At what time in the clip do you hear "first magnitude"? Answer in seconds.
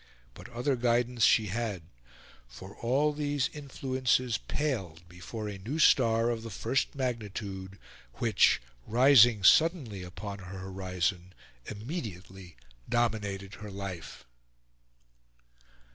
6.49-7.77